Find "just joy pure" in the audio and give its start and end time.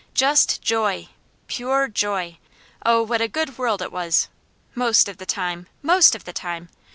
0.15-1.89